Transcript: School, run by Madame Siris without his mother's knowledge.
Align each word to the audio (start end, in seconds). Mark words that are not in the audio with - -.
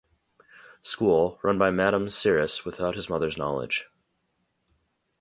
School, 0.81 1.37
run 1.43 1.59
by 1.59 1.69
Madame 1.69 2.09
Siris 2.09 2.65
without 2.65 2.95
his 2.95 3.07
mother's 3.07 3.37
knowledge. 3.37 3.85